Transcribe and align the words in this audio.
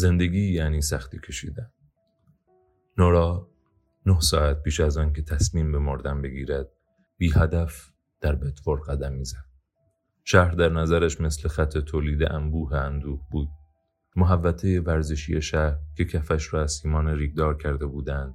زندگی 0.00 0.52
یعنی 0.52 0.80
سختی 0.80 1.18
کشیدن 1.18 1.70
نورا 2.98 3.48
نه 4.06 4.20
ساعت 4.20 4.62
پیش 4.62 4.80
از 4.80 4.98
آن 4.98 5.12
که 5.12 5.22
تصمیم 5.22 5.72
به 5.72 5.78
مردن 5.78 6.22
بگیرد 6.22 6.68
بی 7.18 7.32
هدف 7.34 7.90
در 8.20 8.34
بتفور 8.34 8.80
قدم 8.80 9.12
می‌زد 9.12 9.44
شهر 10.24 10.50
در 10.50 10.68
نظرش 10.68 11.20
مثل 11.20 11.48
خط 11.48 11.78
تولید 11.78 12.32
انبوه 12.32 12.74
اندوه 12.74 13.20
بود 13.30 13.48
محوطه 14.16 14.80
ورزشی 14.80 15.42
شهر 15.42 15.78
که 15.96 16.04
کفش 16.04 16.54
را 16.54 16.62
از 16.62 16.72
سیمان 16.72 17.08
ریگدار 17.08 17.56
کرده 17.56 17.86
بودند 17.86 18.34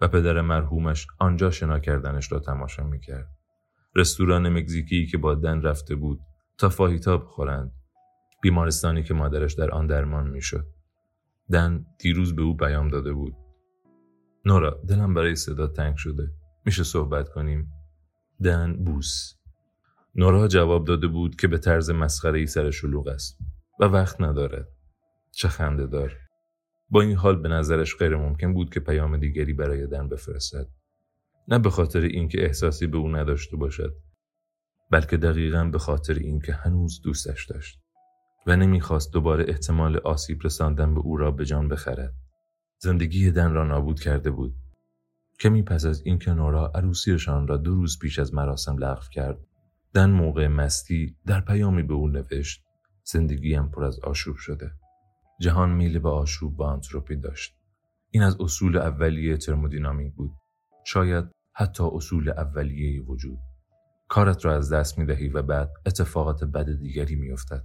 و 0.00 0.08
پدر 0.08 0.40
مرحومش 0.40 1.06
آنجا 1.18 1.50
شنا 1.50 1.78
کردنش 1.78 2.32
را 2.32 2.38
تماشا 2.38 2.84
می‌کرد. 2.84 3.28
رستوران 3.96 4.48
مکزیکی 4.48 5.06
که 5.06 5.18
با 5.18 5.34
دن 5.34 5.62
رفته 5.62 5.94
بود 5.94 6.20
تا 6.58 6.68
فاهیتا 6.68 7.18
بخورند. 7.18 7.72
بیمارستانی 8.42 9.02
که 9.02 9.14
مادرش 9.14 9.54
در 9.54 9.70
آن 9.70 9.86
درمان 9.86 10.30
می‌شد. 10.30 10.73
دن 11.52 11.86
دیروز 11.98 12.36
به 12.36 12.42
او 12.42 12.56
پیام 12.56 12.88
داده 12.88 13.12
بود. 13.12 13.34
نورا 14.44 14.80
دلم 14.88 15.14
برای 15.14 15.36
صدا 15.36 15.66
تنگ 15.66 15.96
شده. 15.96 16.30
میشه 16.66 16.84
صحبت 16.84 17.28
کنیم؟ 17.28 17.72
دن 18.44 18.84
بوس. 18.84 19.34
نورا 20.14 20.48
جواب 20.48 20.86
داده 20.86 21.06
بود 21.06 21.36
که 21.36 21.48
به 21.48 21.58
طرز 21.58 21.90
مسخره 21.90 22.38
ای 22.38 22.46
سر 22.46 22.70
شلوغ 22.70 23.08
است 23.08 23.38
و 23.80 23.84
وقت 23.84 24.20
ندارد. 24.20 24.68
چه 25.30 25.48
خنده 25.48 25.86
دار. 25.86 26.16
با 26.90 27.00
این 27.00 27.16
حال 27.16 27.42
به 27.42 27.48
نظرش 27.48 27.96
غیر 27.96 28.16
ممکن 28.16 28.54
بود 28.54 28.74
که 28.74 28.80
پیام 28.80 29.16
دیگری 29.16 29.52
برای 29.52 29.86
دن 29.86 30.08
بفرستد. 30.08 30.66
نه 31.48 31.58
به 31.58 31.70
خاطر 31.70 32.00
اینکه 32.00 32.44
احساسی 32.44 32.86
به 32.86 32.96
او 32.96 33.16
نداشته 33.16 33.56
باشد 33.56 33.96
بلکه 34.90 35.16
دقیقا 35.16 35.64
به 35.64 35.78
خاطر 35.78 36.14
اینکه 36.14 36.52
هنوز 36.52 37.00
دوستش 37.02 37.46
داشت 37.46 37.83
و 38.46 38.56
نمی‌خواست 38.56 39.12
دوباره 39.12 39.44
احتمال 39.48 39.96
آسیب 39.96 40.40
رساندن 40.44 40.94
به 40.94 41.00
او 41.00 41.16
را 41.16 41.30
به 41.30 41.44
جان 41.44 41.68
بخرد. 41.68 42.14
زندگی 42.78 43.30
دن 43.30 43.52
را 43.52 43.64
نابود 43.64 44.00
کرده 44.00 44.30
بود. 44.30 44.54
کمی 45.40 45.62
پس 45.62 45.84
از 45.84 46.02
اینکه 46.04 46.34
نورا 46.34 46.72
عروسیشان 46.74 47.48
را 47.48 47.56
دو 47.56 47.74
روز 47.74 47.98
پیش 47.98 48.18
از 48.18 48.34
مراسم 48.34 48.78
لغو 48.78 49.08
کرد 49.12 49.38
دن 49.94 50.10
موقع 50.10 50.48
مستی 50.48 51.16
در 51.26 51.40
پیامی 51.40 51.82
به 51.82 51.94
او 51.94 52.08
نوشت 52.08 52.64
زندگیم 53.04 53.68
پر 53.68 53.84
از 53.84 54.00
آشوب 54.00 54.36
شده 54.36 54.72
جهان 55.40 55.70
میل 55.70 55.98
به 55.98 56.08
آشوب 56.08 56.56
با 56.56 56.72
انتروپی 56.72 57.16
داشت 57.16 57.54
این 58.10 58.22
از 58.22 58.40
اصول 58.40 58.76
اولیه 58.76 59.36
ترمودینامیک 59.36 60.14
بود 60.14 60.32
شاید 60.86 61.24
حتی 61.52 61.84
اصول 61.92 62.28
اولیه 62.28 63.02
وجود 63.02 63.38
کارت 64.08 64.44
را 64.44 64.56
از 64.56 64.72
دست 64.72 64.98
می 64.98 65.06
دهی 65.06 65.28
و 65.28 65.42
بعد 65.42 65.70
اتفاقات 65.86 66.44
بد 66.44 66.78
دیگری 66.78 67.14
می 67.14 67.32
افتد. 67.32 67.62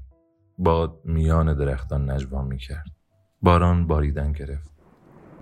باد 0.59 0.99
میان 1.05 1.53
درختان 1.53 2.11
نجوا 2.11 2.41
می 2.41 2.57
کرد. 2.57 2.91
باران 3.41 3.87
باریدن 3.87 4.31
گرفت. 4.31 4.71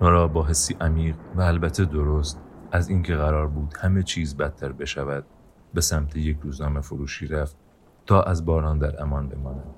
نورا 0.01 0.27
با 0.27 0.45
حسی 0.45 0.77
عمیق 0.81 1.15
و 1.35 1.41
البته 1.41 1.85
درست 1.85 2.41
از 2.71 2.89
اینکه 2.89 3.15
قرار 3.15 3.47
بود 3.47 3.73
همه 3.79 4.03
چیز 4.03 4.37
بدتر 4.37 4.71
بشود 4.71 5.25
به 5.73 5.81
سمت 5.81 6.15
یک 6.15 6.37
روزنامه 6.41 6.81
فروشی 6.81 7.27
رفت 7.27 7.57
تا 8.05 8.21
از 8.21 8.45
باران 8.45 8.79
در 8.79 9.01
امان 9.01 9.29
بماند. 9.29 9.75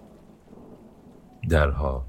درها 1.49 2.07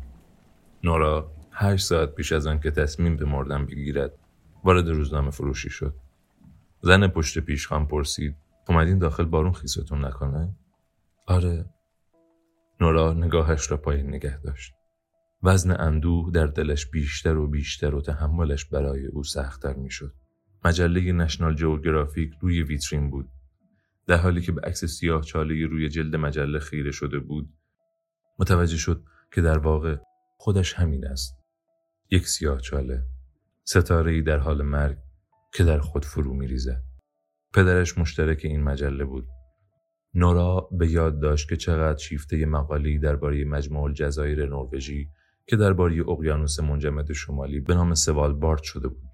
نورا 0.85 1.31
هشت 1.53 1.87
ساعت 1.87 2.15
پیش 2.15 2.33
از 2.33 2.47
آن 2.47 2.61
که 2.61 2.71
تصمیم 2.71 3.17
به 3.17 3.25
مردن 3.25 3.67
بگیرد 3.67 4.13
وارد 4.65 4.89
روزنامه 4.89 5.31
فروشی 5.31 5.71
شد. 5.71 5.95
زن 6.83 7.09
پشت 7.09 7.39
پیشخان 7.39 7.87
پرسید 7.87 8.37
اومدین 8.69 8.99
داخل 8.99 9.25
بارون 9.25 9.53
خیستون 9.53 10.05
نکنه؟ 10.05 10.55
آره. 11.27 11.65
نورا 12.81 13.15
نگاهش 13.15 13.71
را 13.71 13.77
پایین 13.77 14.09
نگه 14.09 14.41
داشت. 14.41 14.73
وزن 15.43 15.81
اندوه 15.81 16.31
در 16.33 16.47
دلش 16.47 16.87
بیشتر 16.87 17.37
و 17.37 17.47
بیشتر 17.47 17.95
و 17.95 18.01
تحملش 18.01 18.65
برای 18.65 19.07
او 19.07 19.25
سختتر 19.25 19.75
می‌شد. 19.75 20.15
مجله 20.65 21.13
نشنال 21.13 21.55
جوگرافیک 21.55 22.31
روی 22.41 22.63
ویترین 22.63 23.11
بود. 23.11 23.29
در 24.07 24.17
حالی 24.17 24.41
که 24.41 24.53
به 24.53 24.61
عکس 24.61 24.85
سیاه 24.85 25.23
چاله 25.23 25.67
روی 25.67 25.89
جلد 25.89 26.17
مجله 26.17 26.59
خیره 26.59 26.91
شده 26.91 27.19
بود، 27.19 27.55
متوجه 28.39 28.77
شد 28.77 29.05
که 29.35 29.41
در 29.41 29.59
واقع 29.59 29.97
خودش 30.39 30.75
همین 30.75 31.07
است. 31.07 31.35
یک 32.11 32.29
سیاه 32.29 32.61
چاله. 32.61 33.03
ستاره 33.65 34.23
در 34.23 34.39
حال 34.39 34.63
مرگ 34.63 34.99
که 35.55 35.65
در 35.65 35.79
خود 35.79 36.05
فرو 36.05 36.35
می 36.35 36.47
ریزد. 36.47 36.83
پدرش 37.55 37.99
مشترک 37.99 38.41
این 38.45 38.63
مجله 38.63 39.05
بود. 39.05 39.27
نورا 40.15 40.69
به 40.73 40.91
یاد 40.91 41.21
داشت 41.21 41.49
که 41.49 41.57
چقدر 41.57 41.99
شیفته 41.99 42.47
مقالی 42.47 42.99
درباره 42.99 43.45
مجموع 43.45 43.83
الجزایر 43.83 44.47
نروژی 44.47 45.09
که 45.47 45.57
درباره 45.57 46.11
اقیانوس 46.11 46.61
منجمد 46.61 47.13
شمالی 47.13 47.61
به 47.61 47.75
نام 47.75 47.95
بارد 48.41 48.63
شده 48.63 48.89
بود. 48.89 49.11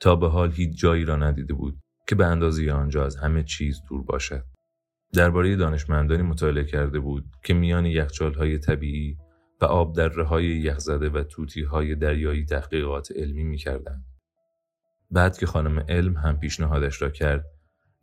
تا 0.00 0.16
به 0.16 0.28
حال 0.28 0.52
هیچ 0.52 0.78
جایی 0.78 1.04
را 1.04 1.16
ندیده 1.16 1.54
بود 1.54 1.78
که 2.08 2.14
به 2.14 2.26
اندازه 2.26 2.72
آنجا 2.72 3.04
از 3.04 3.16
همه 3.16 3.42
چیز 3.42 3.80
دور 3.88 4.02
باشد. 4.02 4.44
درباره 5.12 5.56
دانشمندانی 5.56 6.22
مطالعه 6.22 6.64
کرده 6.64 7.00
بود 7.00 7.24
که 7.44 7.54
میان 7.54 7.86
یخچالهای 7.86 8.58
طبیعی 8.58 9.16
و 9.60 9.64
آب 9.64 9.96
در 9.96 10.20
های 10.20 10.46
یخزده 10.46 11.08
و 11.08 11.22
توتی 11.22 11.62
های 11.62 11.94
دریایی 11.94 12.44
تحقیقات 12.44 13.12
علمی 13.16 13.44
می 13.44 13.56
کردن. 13.56 14.04
بعد 15.10 15.38
که 15.38 15.46
خانم 15.46 15.84
علم 15.88 16.16
هم 16.16 16.38
پیشنهادش 16.38 17.02
را 17.02 17.10
کرد 17.10 17.44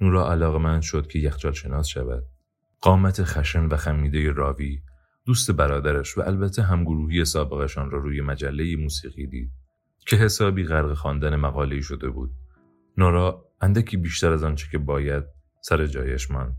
نورا 0.02 0.31
علاقمند 0.31 0.81
شد 0.81 1.08
که 1.08 1.19
یخچال 1.19 1.52
شناس 1.52 1.88
شود. 1.88 2.24
قامت 2.81 3.24
خشن 3.24 3.66
و 3.66 3.78
خمیده 3.78 4.31
راوی 4.31 4.81
دوست 5.25 5.52
برادرش 5.52 6.18
و 6.18 6.22
البته 6.22 6.63
همگروهی 6.63 7.25
سابقشان 7.25 7.91
را 7.91 8.00
روی 8.00 8.22
مجله 8.22 8.75
موسیقی 8.75 9.28
دید 9.28 9.52
که 10.07 10.16
حسابی 10.16 10.63
غرق 10.63 10.94
خواندن 10.94 11.36
مقاله‌ای 11.36 11.81
شده 11.81 12.09
بود. 12.09 12.31
نورا 12.97 13.46
اندکی 13.62 13.97
بیشتر 13.97 14.31
از 14.31 14.44
آنچه 14.44 14.68
که 14.72 14.78
باید 14.78 15.24
سر 15.62 15.86
جایش 15.86 16.31
ماند. 16.31 16.57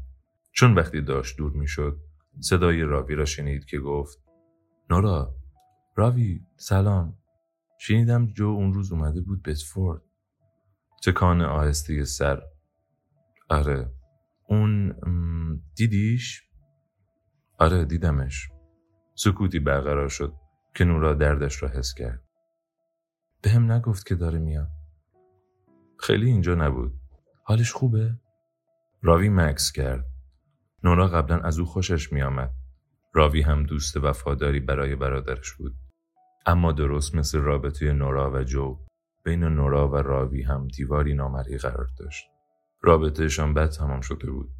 چون 0.52 0.74
وقتی 0.74 1.00
داشت 1.00 1.38
دور 1.38 1.52
می‌شد 1.52 2.00
صدای 2.40 2.82
راوی 2.82 3.14
را 3.14 3.24
شنید 3.24 3.64
که 3.64 3.78
گفت 3.78 4.18
نورا 4.90 5.34
راوی 5.96 6.40
سلام. 6.56 7.14
شنیدم 7.80 8.26
جو 8.26 8.46
اون 8.46 8.74
روز 8.74 8.92
اومده 8.92 9.20
بود 9.20 9.42
بتفورد. 9.42 10.02
تکان 11.04 11.42
آهسته 11.42 12.04
سر 12.04 12.42
آره. 13.50 13.92
اون 14.48 14.94
دیدیش؟ 15.74 16.42
آره 17.58 17.84
دیدمش. 17.84 18.48
سکوتی 19.14 19.58
برقرار 19.58 20.08
شد 20.08 20.34
که 20.74 20.84
نورا 20.84 21.14
دردش 21.14 21.62
را 21.62 21.68
حس 21.68 21.94
کرد. 21.94 22.22
به 23.42 23.50
هم 23.50 23.72
نگفت 23.72 24.06
که 24.06 24.14
داره 24.14 24.38
میاد. 24.38 24.68
خیلی 25.98 26.26
اینجا 26.26 26.54
نبود. 26.54 26.92
حالش 27.44 27.72
خوبه؟ 27.72 28.14
راوی 29.02 29.28
مکس 29.28 29.72
کرد. 29.72 30.04
نورا 30.84 31.08
قبلا 31.08 31.40
از 31.40 31.58
او 31.58 31.66
خوشش 31.66 32.12
میآمد. 32.12 32.50
راوی 33.14 33.42
هم 33.42 33.62
دوست 33.62 33.96
وفاداری 33.96 34.60
برای 34.60 34.96
برادرش 34.96 35.52
بود. 35.52 35.74
اما 36.46 36.72
درست 36.72 37.14
مثل 37.14 37.38
رابطه 37.38 37.92
نورا 37.92 38.30
و 38.32 38.42
جو 38.42 38.78
بین 39.24 39.44
نورا 39.44 39.88
و 39.88 39.96
راوی 39.96 40.42
هم 40.42 40.68
دیواری 40.68 41.14
نامری 41.14 41.58
قرار 41.58 41.88
داشت. 41.98 42.24
رابطهشان 42.82 43.54
بد 43.54 43.68
تمام 43.68 44.00
شده 44.00 44.30
بود. 44.30 44.50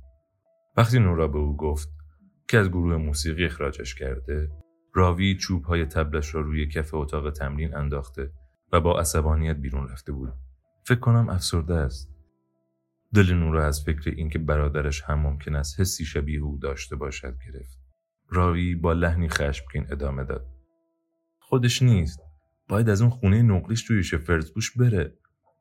وقتی 0.77 0.99
نورا 0.99 1.29
به 1.29 1.39
او 1.39 1.57
گفت 1.57 1.89
که 2.49 2.59
از 2.59 2.69
گروه 2.69 2.97
موسیقی 2.97 3.45
اخراجش 3.45 3.95
کرده 3.95 4.51
راوی 4.95 5.37
چوب 5.37 5.65
های 5.65 5.85
تبلش 5.85 6.35
را 6.35 6.41
روی 6.41 6.69
کف 6.69 6.95
اتاق 6.95 7.31
تمرین 7.31 7.77
انداخته 7.77 8.33
و 8.73 8.81
با 8.81 9.01
عصبانیت 9.01 9.57
بیرون 9.57 9.89
رفته 9.89 10.13
بود. 10.13 10.33
فکر 10.85 10.99
کنم 11.01 11.29
افسرده 11.29 11.75
است. 11.75 12.11
دل 13.15 13.35
نورا 13.35 13.67
از 13.67 13.85
فکر 13.85 14.11
اینکه 14.11 14.39
برادرش 14.39 15.03
هم 15.03 15.19
ممکن 15.19 15.57
است 15.57 15.81
حسی 15.81 16.05
شبیه 16.05 16.41
او 16.41 16.59
داشته 16.63 16.97
باشد 16.97 17.37
گرفت. 17.47 17.79
راوی 18.29 18.75
با 18.75 18.93
لحنی 18.93 19.29
خشمگین 19.29 19.87
ادامه 19.93 20.25
داد. 20.25 20.47
خودش 21.41 21.83
نیست. 21.83 22.21
باید 22.69 22.89
از 22.89 23.03
اون 23.03 23.11
خونه 23.11 23.43
نقلیش 23.43 23.83
توی 23.83 24.03
شفرزبوش 24.03 24.77
بره. 24.77 25.19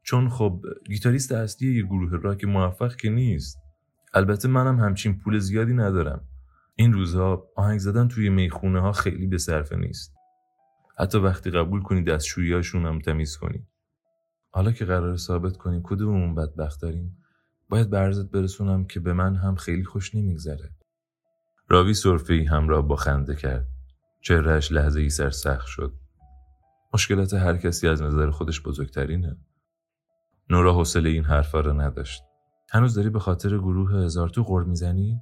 چون 0.08 0.30
خب 0.30 0.62
گیتاریست 0.86 1.32
اصلی 1.32 1.76
یه 1.76 1.84
گروه 1.84 2.22
راک 2.22 2.46
موفق 2.46 2.96
که 2.96 3.10
نیست. 3.10 3.58
البته 4.14 4.48
منم 4.48 4.80
همچین 4.80 5.18
پول 5.18 5.40
زیادی 5.40 5.74
ندارم. 5.74 6.22
این 6.76 6.94
روزها 6.94 7.48
آهنگ 7.56 7.80
زدن 7.80 8.08
توی 8.08 8.30
می‌خونه 8.30 8.82
ها 8.82 8.92
خیلی 8.92 9.28
به 9.28 9.38
صرفه 9.38 9.76
نیست. 9.76 10.14
حتی 11.00 11.18
وقتی 11.18 11.52
قبول 11.52 11.82
کنی 11.82 12.04
دستشوییاشون 12.04 12.86
هم 12.86 13.00
تمیز 13.00 13.38
کنی. 13.38 13.68
حالا 14.50 14.72
که 14.72 14.86
قرار 14.86 15.18
ثابت 15.18 15.58
کنیم 15.58 15.82
کدوممون 15.84 16.36
بدبخت 16.36 16.82
داریم 16.82 17.18
باید 17.70 17.90
برزت 17.90 18.32
برسونم 18.32 18.86
که 18.86 19.00
به 19.00 19.14
من 19.14 19.36
هم 19.36 19.56
خیلی 19.56 19.84
خوش 19.84 20.16
نمیگذره. 20.16 20.72
راوی 21.70 21.94
صرفه 21.94 22.34
ای 22.34 22.46
همراه 22.46 22.88
با 22.88 22.96
خنده 22.96 23.36
کرد. 23.36 23.68
چهرهش 24.22 24.72
لحظه 24.72 25.00
ای 25.00 25.10
سرسخت 25.10 25.68
شد. 25.68 25.94
مشکلات 26.94 27.34
هر 27.34 27.58
کسی 27.58 27.88
از 27.88 28.02
نظر 28.02 28.30
خودش 28.30 28.62
بزرگترینه. 28.62 29.38
نورا 30.50 30.74
حوصله 30.74 31.10
این 31.10 31.24
حرفا 31.24 31.60
رو 31.60 31.82
نداشت. 31.82 32.24
هنوز 32.70 32.96
داری 32.96 33.10
به 33.10 33.20
خاطر 33.20 33.58
گروه 33.58 34.04
هزار 34.04 34.30
تو 34.30 34.44
غور 34.44 34.64
می‌زنی؟ 34.64 35.22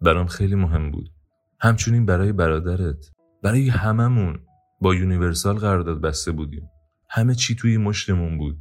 برام 0.00 0.26
خیلی 0.26 0.54
مهم 0.54 0.90
بود. 0.90 1.12
همچنین 1.60 2.06
برای 2.06 2.32
برادرت. 2.32 3.12
برای 3.42 3.68
هممون. 3.68 4.40
با 4.80 4.94
Universal 4.94 5.56
قرارداد 5.56 6.00
بسته 6.00 6.32
بودیم. 6.32 6.70
همه 7.10 7.34
چی 7.34 7.54
توی 7.54 7.76
مشتمون 7.76 8.38
بود. 8.38 8.58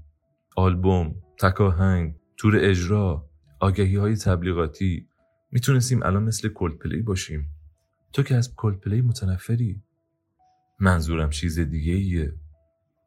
آلبوم 0.56 1.16
تکاهنگ 1.40 2.16
تور 2.38 2.54
اجرا 2.60 3.30
آگهی 3.60 3.96
های 3.96 4.16
تبلیغاتی. 4.16 5.08
می‌تونستیم 5.52 6.04
الان 6.04 6.24
مثل 6.24 6.50
Coldplay 6.50 7.02
باشیم. 7.02 7.50
تو 8.14 8.24
که 8.24 8.36
از 8.36 8.56
Coldplay 8.56 9.02
متنفری. 9.02 9.84
منظورم 10.80 11.30
چیز 11.30 11.60
دیگه 11.60 11.94
ایه 11.94 12.34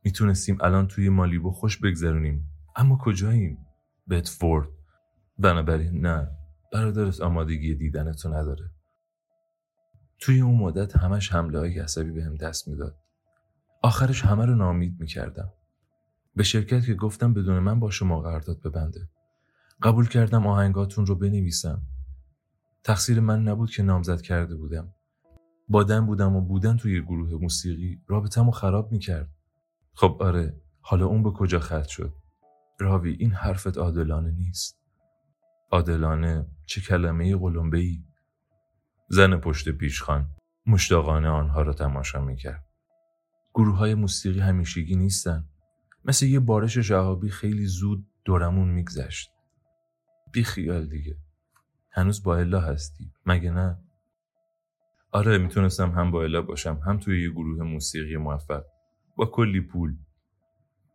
می‌تونستیم 0.04 0.58
الان 0.60 0.86
توی 0.86 1.08
مالیبو 1.08 1.50
خوش 1.50 1.78
بگذرونیم. 1.78 2.50
اما 2.76 2.98
کجاییم 3.00 3.66
Bedford 4.10 4.68
بنابراین 5.38 6.06
نه. 6.06 6.30
برادرت 6.72 7.20
آمادگی 7.20 7.74
دیدنتو 7.74 8.28
نداره. 8.28 8.70
توی 10.18 10.40
اون 10.40 10.54
مدت 10.54 10.96
همش 10.96 11.32
حمله 11.32 11.58
های 11.58 11.78
عصبی 11.78 12.10
بهم 12.10 12.34
دست 12.34 12.68
می‌داد. 12.68 12.96
آخرش 13.82 14.24
همه 14.24 14.46
رو 14.46 14.54
نامید 14.54 15.00
می‌کردم. 15.00 15.52
به 16.36 16.42
شرکت 16.42 16.86
که 16.86 16.94
گفتم 16.94 17.34
بدون 17.34 17.58
من 17.58 17.80
با 17.80 17.90
شما 17.90 18.20
قرارداد 18.20 18.60
ببنده. 18.60 19.08
قبول 19.82 20.08
کردم 20.08 20.46
آهنگاتون 20.46 21.06
رو 21.06 21.14
بنویسم. 21.14 21.82
تقصیر 22.84 23.20
من 23.20 23.42
نبود 23.42 23.70
که 23.70 23.82
نامزد 23.82 24.20
کرده 24.20 24.56
بودم. 24.56 24.94
بادن 25.68 26.06
بودم 26.06 26.36
و 26.36 26.40
بودن 26.40 26.76
توی 26.76 27.02
گروه 27.02 27.30
موسیقی 27.42 28.00
رابطم 28.06 28.44
رو 28.44 28.50
خراب 28.50 28.92
می‌کرد. 28.92 29.28
خب 29.92 30.16
آره. 30.20 30.60
حالا 30.80 31.06
اون 31.06 31.22
به 31.22 31.30
کجا 31.30 31.58
خط 31.58 31.86
شد؟ 31.86 32.12
راوی 32.78 33.12
این 33.12 33.32
حرفت 33.32 33.78
عادلانه 33.78 34.30
نیست. 34.30 34.80
عادلانه 35.70 36.46
چه 36.66 36.80
کلمه 36.80 37.36
قلمبه 37.36 37.78
ای 37.78 38.04
زن 39.08 39.36
پشت 39.36 39.68
پیشخان 39.68 40.26
مشتاقانه 40.66 41.28
آنها 41.28 41.62
را 41.62 41.72
تماشا 41.72 42.20
می‌کرد. 42.20 42.66
گروه 43.54 43.76
های 43.76 43.94
موسیقی 43.94 44.40
همیشگی 44.40 44.96
نیستن. 44.96 45.44
مثل 46.04 46.26
یه 46.26 46.40
بارش 46.40 46.78
شهابی 46.78 47.28
خیلی 47.28 47.66
زود 47.66 48.06
دورمون 48.24 48.68
میگذشت. 48.68 49.30
بی 50.32 50.44
خیال 50.44 50.86
دیگه. 50.86 51.16
هنوز 51.90 52.22
با 52.22 52.36
الا 52.36 52.60
هستی. 52.60 53.12
مگه 53.26 53.50
نه؟ 53.50 53.78
آره 55.12 55.38
می‌تونستم 55.38 55.90
هم 55.90 56.10
با 56.10 56.22
الا 56.22 56.42
باشم 56.42 56.80
هم 56.86 56.98
توی 56.98 57.22
یه 57.22 57.30
گروه 57.30 57.62
موسیقی 57.62 58.16
موفق. 58.16 58.64
با 59.16 59.26
کلی 59.26 59.60
پول. 59.60 59.96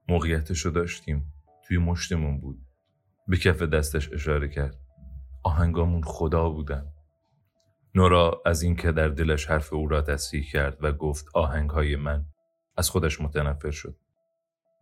موقعیتش 0.07 0.65
رو 0.65 0.71
داشتیم. 0.71 1.33
توی 1.69 1.77
مشتمون 1.77 2.39
بود. 2.39 2.65
به 3.27 3.37
کف 3.37 3.61
دستش 3.61 4.13
اشاره 4.13 4.49
کرد. 4.49 4.79
آهنگامون 5.43 6.03
خدا 6.03 6.49
بودن. 6.49 6.85
نورا 7.95 8.41
از 8.45 8.61
اینکه 8.61 8.91
در 8.91 9.07
دلش 9.07 9.45
حرف 9.45 9.73
او 9.73 9.87
را 9.87 10.01
تصحیح 10.01 10.43
کرد 10.51 10.83
و 10.83 10.91
گفت 10.91 11.25
آهنگهای 11.33 11.95
من 11.95 12.25
از 12.77 12.89
خودش 12.89 13.21
متنفر 13.21 13.71
شد. 13.71 13.97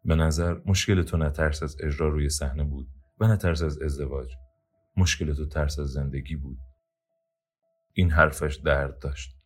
به 0.06 0.16
نظر 0.16 0.58
مشکل 0.66 1.04
تو 1.04 1.18
نه 1.18 1.30
ترس 1.30 1.64
از 1.64 1.78
اجرا 1.84 2.10
روی 2.10 2.30
صحنه 2.30 2.64
بود 2.64 2.88
و 3.20 3.28
نه 3.28 3.38
ترس 3.38 3.62
از 3.62 3.82
ازدواج. 3.82 4.36
مشکل 4.98 5.34
تو 5.34 5.46
ترس 5.46 5.80
از 5.80 5.88
زندگی 5.88 6.36
بود. 6.36 6.58
این 7.94 8.12
حرفش 8.12 8.56
درد 8.56 9.00
داشت. 9.00 9.38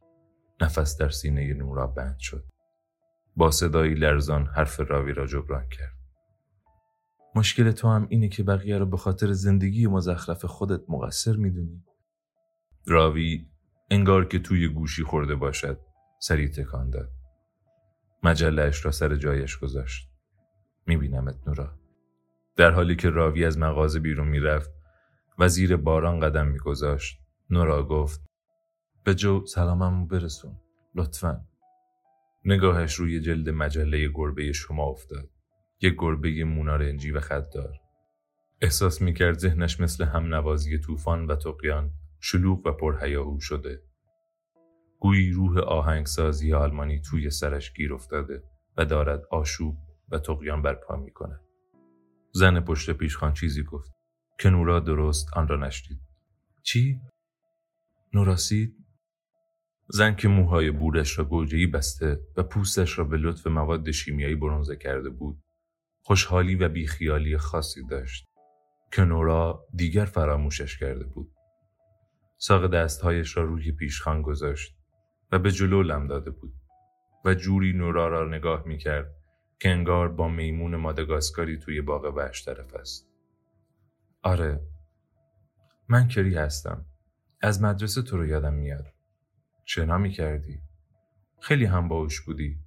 نفس 0.61 0.97
در 0.97 1.09
سینه 1.09 1.53
نورا 1.53 1.88
بند 1.88 2.19
شد. 2.19 2.45
با 3.35 3.51
صدایی 3.51 3.93
لرزان 3.93 4.45
حرف 4.45 4.79
راوی 4.79 5.13
را 5.13 5.27
جبران 5.27 5.69
کرد. 5.69 6.00
مشکل 7.35 7.71
تو 7.71 7.87
هم 7.87 8.07
اینه 8.09 8.27
که 8.27 8.43
بقیه 8.43 8.77
رو 8.77 8.85
به 8.85 8.97
خاطر 8.97 9.31
زندگی 9.31 9.87
مزخرف 9.87 10.45
خودت 10.45 10.81
مقصر 10.89 11.35
می‌دونی. 11.35 11.83
راوی 12.85 13.45
انگار 13.89 14.25
که 14.25 14.39
توی 14.39 14.67
گوشی 14.67 15.03
خورده 15.03 15.35
باشد 15.35 15.79
سری 16.19 16.49
تکان 16.49 16.89
داد. 16.89 17.09
مجلهش 18.23 18.85
را 18.85 18.91
سر 18.91 19.15
جایش 19.15 19.57
گذاشت. 19.57 20.09
میبینمت 20.85 21.47
نورا. 21.47 21.79
در 22.55 22.71
حالی 22.71 22.95
که 22.95 23.09
راوی 23.09 23.45
از 23.45 23.57
مغازه 23.57 23.99
بیرون 23.99 24.27
می‌رفت 24.27 24.71
و 25.39 25.47
زیر 25.47 25.77
باران 25.77 26.19
قدم 26.19 26.47
میگذاشت. 26.47 27.19
نورا 27.49 27.87
گفت 27.87 28.21
به 29.03 29.15
جو 29.15 29.45
سلاممو 29.45 30.05
برسون 30.05 30.57
لطفا. 30.95 31.45
نگاهش 32.45 32.95
روی 32.95 33.19
جلد 33.19 33.49
مجله 33.49 34.07
گربه 34.13 34.51
شما 34.51 34.83
افتاد. 34.83 35.29
یک 35.81 35.95
گربه 35.97 36.43
مونارنجی 36.43 37.11
و 37.11 37.19
خددار 37.19 37.79
احساس 38.61 39.01
می‌کرد 39.01 39.37
ذهنش 39.37 39.79
مثل 39.79 40.03
هم 40.03 40.35
نوازی 40.35 40.79
طوفان 40.79 41.27
و 41.27 41.35
تقیان 41.35 41.91
شلوغ 42.19 42.67
و 42.67 42.71
پرهیاهو 42.71 43.39
شده. 43.39 43.81
گویی 44.99 45.31
روح 45.31 45.57
آهنگسازی 45.59 46.53
آلمانی 46.53 47.01
توی 47.01 47.29
سرش 47.29 47.73
گیر 47.73 47.93
افتاده 47.93 48.43
و 48.77 48.85
دارد 48.85 49.25
آشوب 49.31 49.77
و 50.09 50.19
تقیان 50.19 50.61
برپا 50.61 50.95
می‌کنه 50.95 51.39
زن 52.31 52.59
پشت 52.59 52.91
پیشخان 52.91 53.33
چیزی 53.33 53.63
گفت. 53.63 53.91
که 54.39 54.49
نورا 54.49 54.79
درست 54.79 55.37
آن 55.37 55.47
را 55.47 55.57
نشدید 55.57 55.99
چی؟ 56.63 56.99
نوراسید؟ 58.13 58.75
زن 59.87 60.15
که 60.15 60.27
موهای 60.27 60.71
بورش 60.71 61.19
را 61.19 61.25
گوجهی 61.25 61.67
بسته 61.67 62.19
و 62.37 62.43
پوستش 62.43 62.99
را 62.99 63.03
به 63.03 63.17
لطف 63.17 63.47
مواد 63.47 63.91
شیمیایی 63.91 64.35
برونزه 64.35 64.75
کرده 64.75 65.09
بود 65.09 65.41
خوشحالی 66.01 66.56
و 66.56 66.69
بیخیالی 66.69 67.38
خاصی 67.38 67.86
داشت 67.86 68.27
که 68.92 69.01
نورا 69.01 69.65
دیگر 69.75 70.06
فراموشش 70.06 70.77
کرده 70.77 71.06
بود 71.06 71.31
ساق 72.38 72.68
دستهایش 72.68 73.38
را 73.38 73.44
روی 73.44 73.71
پیشخان 73.71 74.21
گذاشت 74.21 74.77
و 75.31 75.39
به 75.39 75.51
جلو 75.51 75.83
لم 75.83 76.07
داده 76.07 76.31
بود 76.31 76.53
و 77.25 77.33
جوری 77.33 77.74
نورا 77.74 78.07
را 78.07 78.30
نگاه 78.30 78.63
می 78.68 78.77
کرد 78.77 79.15
که 79.59 79.69
انگار 79.69 80.09
با 80.09 80.27
میمون 80.27 80.75
مادگاسکاری 80.75 81.57
توی 81.57 81.81
باغ 81.81 82.13
وحش 82.15 82.45
طرف 82.45 82.75
است. 82.75 83.09
آره 84.24 84.62
من 85.89 86.07
کری 86.07 86.36
هستم. 86.36 86.86
از 87.42 87.62
مدرسه 87.62 88.01
تو 88.01 88.17
رو 88.17 88.25
یادم 88.25 88.53
میاد. 88.53 88.86
چنا 89.65 89.98
می 89.98 90.12
کردی؟ 90.12 90.62
خیلی 91.39 91.65
هم 91.65 91.88
باوش 91.88 92.22
بودی. 92.22 92.58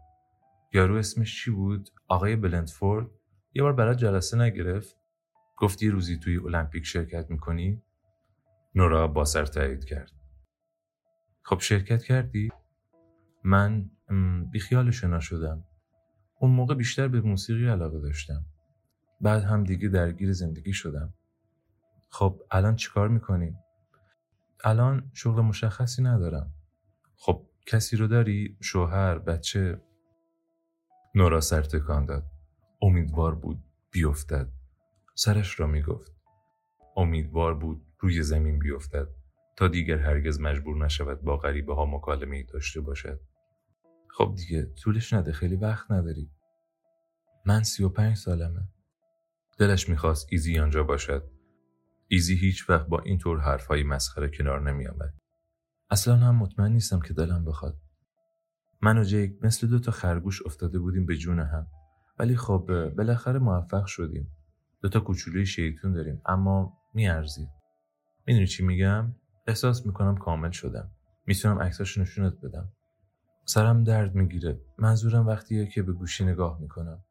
یارو 0.72 0.96
اسمش 0.96 1.44
چی 1.44 1.50
بود؟ 1.50 1.90
آقای 2.08 2.36
بلندفورد؟ 2.36 3.10
یه 3.54 3.62
بار 3.62 3.72
برات 3.72 3.96
جلسه 3.96 4.38
نگرفت؟ 4.38 4.96
گفتی 5.56 5.90
روزی 5.90 6.18
توی 6.18 6.36
المپیک 6.36 6.84
شرکت 6.84 7.30
می‌کنی؟ 7.30 7.82
نورا 8.74 9.08
با 9.08 9.24
سر 9.24 9.44
تایید 9.44 9.84
کرد. 9.84 10.12
خب 11.42 11.58
شرکت 11.58 12.02
کردی؟ 12.02 12.48
من 13.44 13.90
بیخیال 14.52 14.90
شنا 14.90 15.20
شدم. 15.20 15.64
اون 16.40 16.50
موقع 16.50 16.74
بیشتر 16.74 17.08
به 17.08 17.20
موسیقی 17.20 17.68
علاقه 17.68 18.00
داشتم. 18.00 18.44
بعد 19.20 19.42
هم 19.42 19.64
دیگه 19.64 19.88
درگیر 19.88 20.32
زندگی 20.32 20.72
شدم. 20.72 21.14
خب 22.10 22.42
الان 22.50 22.76
چیکار 22.76 23.08
می‌کنی؟ 23.08 23.56
الان 24.64 25.10
شغل 25.12 25.42
مشخصی 25.42 26.02
ندارم. 26.02 26.54
خب 27.16 27.46
کسی 27.66 27.96
رو 27.96 28.06
داری؟ 28.06 28.56
شوهر، 28.60 29.18
بچه؟ 29.18 29.80
نورا 31.14 31.40
سر 31.40 31.62
تکان 31.62 32.04
داد. 32.04 32.33
امیدوار 32.84 33.34
بود 33.34 33.64
بیفتد. 33.90 34.48
سرش 35.14 35.60
را 35.60 35.66
می‌گفت. 35.66 36.12
امیدوار 36.96 37.54
بود 37.54 37.86
روی 37.98 38.22
زمین 38.22 38.58
بیفتد 38.58 39.08
تا 39.56 39.68
دیگر 39.68 39.98
هرگز 39.98 40.40
مجبور 40.40 40.84
نشود 40.84 41.22
با 41.22 41.36
غریبه 41.36 41.74
ها 41.74 41.86
مکالمه 41.86 42.42
داشته 42.42 42.80
باشد. 42.80 43.20
خب 44.08 44.34
دیگه 44.36 44.64
طولش 44.64 45.12
نده 45.12 45.32
خیلی 45.32 45.56
وقت 45.56 45.90
نداری. 45.90 46.30
من 47.46 47.62
سی 47.62 47.84
و 47.84 47.88
پنج 47.88 48.16
سالمه. 48.16 48.68
دلش 49.58 49.88
می‌خواست 49.88 50.26
ایزی 50.30 50.58
آنجا 50.58 50.82
باشد. 50.82 51.30
ایزی 52.08 52.34
هیچ 52.36 52.70
وقت 52.70 52.86
با 52.86 53.00
این 53.00 53.18
طور 53.18 53.40
حرفهای 53.40 53.82
مسخره 53.82 54.28
کنار 54.28 54.70
نمی 54.70 54.86
آمد. 54.86 55.14
اصلا 55.90 56.16
هم 56.16 56.36
مطمئن 56.36 56.72
نیستم 56.72 57.00
که 57.00 57.14
دلم 57.14 57.44
بخواد. 57.44 57.76
من 58.82 58.98
و 58.98 59.04
جیک 59.04 59.38
مثل 59.42 59.66
دو 59.66 59.78
تا 59.78 59.90
خرگوش 59.90 60.46
افتاده 60.46 60.78
بودیم 60.78 61.06
به 61.06 61.16
جون 61.16 61.40
هم. 61.40 61.66
ولی 62.18 62.36
خب 62.36 62.90
بالاخره 62.96 63.38
موفق 63.38 63.86
شدیم. 63.86 64.30
دو 64.82 64.88
تا 64.88 65.00
کوچولوی 65.00 65.46
شیطون 65.46 65.92
داریم 65.92 66.22
اما 66.26 66.78
میارزید. 66.94 67.48
می‌دونی 68.26 68.46
چی 68.46 68.64
میگم؟ 68.64 69.14
احساس 69.46 69.86
می‌کنم 69.86 70.16
کامل 70.16 70.50
شدم. 70.50 70.90
می‌تونم 71.26 71.58
عکساشو 71.58 72.00
نشونت 72.00 72.34
بدم. 72.42 72.72
سرم 73.44 73.84
درد 73.84 74.14
می‌گیره. 74.14 74.60
منظورم 74.78 75.26
وقتیه 75.26 75.66
که 75.66 75.82
به 75.82 75.92
گوشی 75.92 76.24
نگاه 76.24 76.60
می‌کنم. 76.60 77.04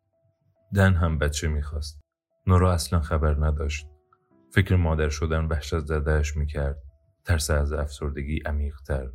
دن 0.76 0.94
هم 0.94 1.18
بچه 1.18 1.48
می‌خواست. 1.48 2.02
نورا 2.48 2.74
اصلا 2.74 3.00
خبر 3.00 3.36
نداشت. 3.46 3.88
فکر 4.52 4.76
مادر 4.76 5.10
شدن 5.10 5.46
وحشت 5.46 5.80
زدهش 5.80 6.38
می‌کرد. 6.38 6.78
ترس 7.26 7.50
از 7.50 7.74
افسردگی 7.74 8.40
عمیقتر. 8.46 9.10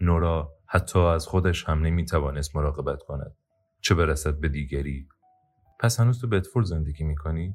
نورا 0.00 0.52
حتی 0.66 0.98
از 0.98 1.26
خودش 1.26 1.68
هم 1.68 1.82
نمی‌توانست 1.82 2.56
مراقبت 2.56 3.02
کند. 3.02 3.34
چه 3.80 3.94
برسد 3.94 4.40
به 4.40 4.48
دیگری. 4.48 5.08
پس 5.80 6.00
هنوز 6.00 6.20
تو 6.20 6.28
بدفورد 6.28 6.66
زندگی 6.66 7.04
می‌کنی؟ 7.04 7.54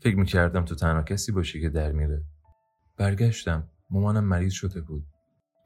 فکر 0.00 0.16
می‌کردم 0.16 0.64
تو 0.64 0.74
تنها 0.74 1.02
کسی 1.02 1.32
باشی 1.32 1.60
که 1.60 1.68
در 1.68 1.92
میره. 1.92 2.24
برگشتم. 2.96 3.68
مامانم 3.90 4.24
مریض 4.24 4.52
شده 4.52 4.80
بود. 4.80 5.06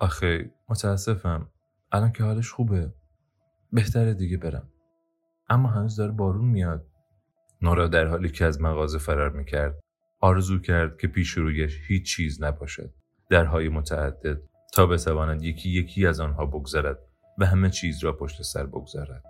آخه 0.00 0.50
متاسفم. 0.68 1.50
الان 1.92 2.12
که 2.12 2.24
حالش 2.24 2.50
خوبه. 2.50 2.92
بهتره 3.72 4.14
دیگه 4.14 4.36
برم 4.36 4.68
اما 5.48 5.68
هنوز 5.68 5.96
داره 5.96 6.12
بارون 6.12 6.44
میاد 6.44 6.86
نورا 7.62 7.88
در 7.88 8.06
حالی 8.06 8.28
که 8.28 8.44
از 8.44 8.60
مغازه 8.60 8.98
فرار 8.98 9.30
می‌کرد 9.30 9.80
آرزو 10.20 10.58
کرد 10.58 10.98
که 10.98 11.08
پیش 11.08 11.30
رویش 11.30 11.80
هیچ 11.88 12.16
چیز 12.16 12.42
نباشد 12.42 12.94
درهای 13.30 13.68
متعدد 13.68 14.40
تا 14.72 14.86
بتواند 14.86 15.42
یکی 15.42 15.70
یکی 15.70 16.06
از 16.06 16.20
آنها 16.20 16.46
بگذرد 16.46 16.98
و 17.38 17.46
همه 17.46 17.70
چیز 17.70 18.04
را 18.04 18.16
پشت 18.16 18.42
سر 18.42 18.66
بگذارد 18.66 19.22